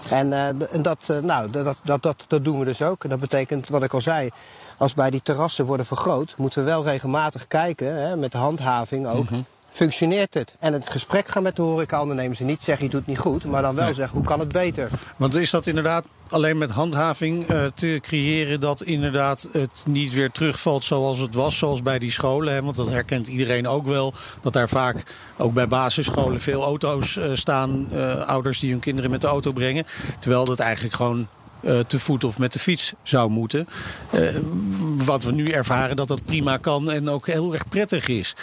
[0.09, 3.03] En, en dat, nou, dat, dat, dat, dat doen we dus ook.
[3.03, 4.29] En dat betekent, wat ik al zei,
[4.77, 9.29] als bij die terrassen worden vergroot, moeten we wel regelmatig kijken, hè, met handhaving ook.
[9.29, 9.45] -hmm
[9.77, 10.55] functioneert het?
[10.59, 13.45] En het gesprek gaan met de horecaondernemers en niet zeggen je doet het niet goed,
[13.45, 13.93] maar dan wel nee.
[13.93, 14.89] zeggen hoe kan het beter?
[15.15, 20.31] Want is dat inderdaad alleen met handhaving uh, te creëren dat inderdaad het niet weer
[20.31, 22.53] terugvalt zoals het was, zoals bij die scholen?
[22.53, 22.61] Hè?
[22.61, 25.03] Want dat herkent iedereen ook wel, dat daar vaak
[25.37, 29.51] ook bij basisscholen veel auto's uh, staan, uh, ouders die hun kinderen met de auto
[29.51, 29.85] brengen.
[30.19, 31.27] Terwijl dat eigenlijk gewoon
[31.61, 33.67] eh, te voet of met de fiets zou moeten.
[34.11, 34.21] Eh,
[35.05, 38.35] wat we nu ervaren dat dat prima kan en ook heel erg prettig is.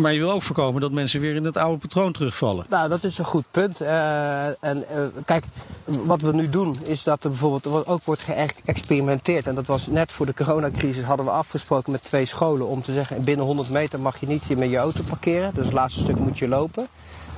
[0.00, 2.66] Maar je wil ook voorkomen dat mensen weer in het oude patroon terugvallen.
[2.68, 3.80] Nou, dat is een goed punt.
[3.80, 5.44] Uh, en uh, kijk,
[5.84, 9.46] wat we nu doen is dat er bijvoorbeeld ook wordt geëxperimenteerd.
[9.46, 12.92] En dat was net voor de coronacrisis hadden we afgesproken met twee scholen om te
[12.92, 15.50] zeggen binnen 100 meter mag je niet met je auto parkeren.
[15.54, 16.86] Dus het laatste stuk moet je lopen.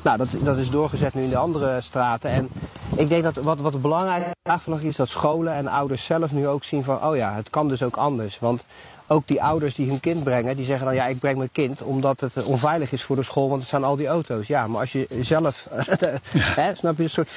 [0.04, 2.30] Nou, dat, dat is doorgezet nu in de andere straten.
[2.30, 2.48] En
[2.96, 4.32] ik denk dat wat, wat belangrijk
[4.80, 7.82] is dat scholen en ouders zelf nu ook zien van, oh ja, het kan dus
[7.82, 8.38] ook anders.
[8.38, 8.64] Want
[9.06, 11.82] ook die ouders die hun kind brengen, die zeggen dan ja, ik breng mijn kind
[11.82, 14.46] omdat het onveilig is voor de school, want er staan al die auto's.
[14.46, 15.66] Ja, maar als je zelf,
[16.60, 17.30] hè, snap je, een soort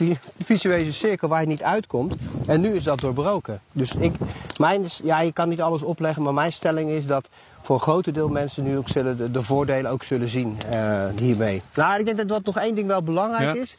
[0.44, 2.16] visuele cirkel waar je niet uitkomt.
[2.46, 3.62] En nu is dat doorbroken.
[3.72, 4.14] Dus ik,
[4.58, 7.30] mijn, ja, je kan niet alles opleggen, maar mijn stelling is dat
[7.68, 11.06] voor een groot deel mensen nu ook zullen de, de voordelen ook zullen zien uh,
[11.16, 11.62] hiermee.
[11.74, 13.78] Nou, ik denk dat wat nog één ding wel belangrijk is.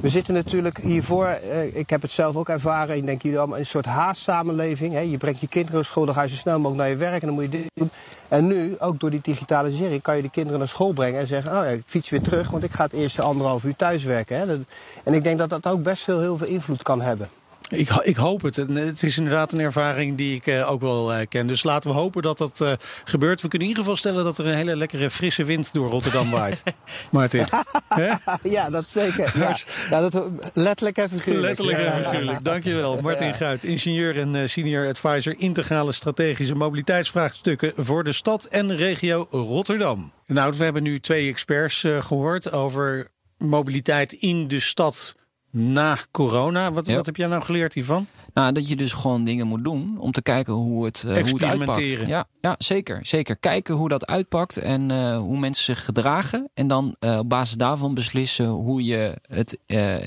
[0.00, 3.56] We zitten natuurlijk hiervoor, uh, ik heb het zelf ook ervaren, ik denk jullie allemaal,
[3.56, 4.92] in een soort haastsamenleving.
[4.92, 5.00] Hè?
[5.00, 7.20] Je brengt je kinderen naar school, dan ga je zo snel mogelijk naar je werk
[7.20, 7.90] en dan moet je dit doen.
[8.28, 11.50] En nu, ook door die digitalisering, kan je de kinderen naar school brengen en zeggen,
[11.50, 14.36] oh ja, ik fiets weer terug, want ik ga het eerste anderhalf uur thuis werken.
[14.38, 14.58] Hè?
[15.04, 17.28] en ik denk dat dat ook best veel, heel veel invloed kan hebben.
[17.68, 18.58] Ik, ik, hoop het.
[18.58, 21.46] En het is inderdaad een ervaring die ik uh, ook wel uh, ken.
[21.46, 22.72] Dus laten we hopen dat dat uh,
[23.04, 23.40] gebeurt.
[23.40, 26.30] We kunnen in ieder geval stellen dat er een hele lekkere frisse wind door Rotterdam
[26.30, 26.62] waait.
[27.10, 27.46] Martin.
[28.42, 29.32] ja, dat zeker.
[29.38, 29.56] Ja.
[29.90, 30.08] ja.
[30.08, 31.46] dat, letterlijk en figuurlijk.
[31.46, 32.44] Letterlijk en figuurlijk.
[32.44, 33.00] Dankjewel.
[33.00, 40.12] Martin Guit, ingenieur en senior advisor integrale strategische mobiliteitsvraagstukken voor de stad en regio Rotterdam.
[40.26, 45.16] Nou, we hebben nu twee experts gehoord over mobiliteit in de stad
[45.58, 46.72] na corona.
[46.72, 48.06] Wat, wat heb jij nou geleerd hiervan?
[48.34, 51.32] Nou, dat je dus gewoon dingen moet doen om te kijken hoe het, uh, hoe
[51.32, 51.88] het uitpakt.
[51.88, 53.36] Ja, ja, zeker, zeker.
[53.36, 56.50] Kijken hoe dat uitpakt en uh, hoe mensen zich gedragen.
[56.54, 59.58] En dan uh, op basis daarvan beslissen hoe je het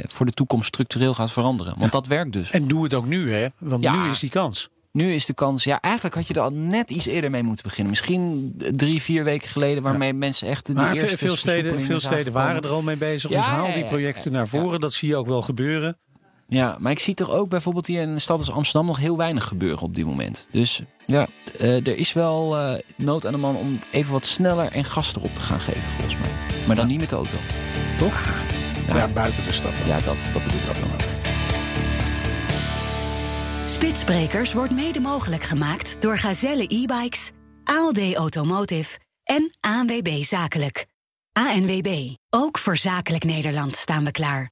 [0.08, 1.76] voor de toekomst structureel gaat veranderen.
[1.78, 2.52] Want dat werkt dus.
[2.52, 3.48] En doe het ook nu, hè?
[3.58, 4.04] Want ja.
[4.04, 4.70] nu is die kans.
[4.92, 7.64] Nu is de kans, ja, eigenlijk had je er al net iets eerder mee moeten
[7.64, 7.90] beginnen.
[7.90, 10.18] Misschien drie, vier weken geleden, waarmee ja.
[10.18, 13.30] mensen echt de maar eerste veel steden, veel steden waren er al mee bezig.
[13.30, 14.80] Ja, dus haal die projecten naar voren.
[14.80, 15.98] Dat zie je ook wel gebeuren.
[16.48, 19.18] Ja, maar ik zie toch ook bijvoorbeeld hier in een stad als Amsterdam nog heel
[19.18, 20.48] weinig gebeuren op dit moment.
[20.52, 21.28] Dus ja,
[21.60, 25.16] uh, er is wel uh, nood aan de man om even wat sneller en gas
[25.16, 26.32] erop te gaan geven, volgens mij.
[26.68, 27.38] Maar dan niet met de auto.
[27.98, 28.40] Toch?
[28.88, 29.88] Ja, buiten de stad dan.
[29.88, 30.66] Ja, dat, dat bedoel ik.
[30.66, 31.01] Dat dan wel.
[33.82, 37.32] Spitsbrekers wordt mede mogelijk gemaakt door Gazelle e-bikes,
[37.64, 40.86] ALD Automotive en ANWB Zakelijk.
[41.34, 44.52] ANWB, ook voor Zakelijk Nederland staan we klaar.